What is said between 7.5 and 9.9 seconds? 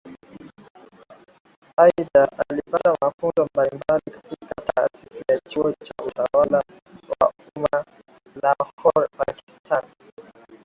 Umma Lahore Pakistan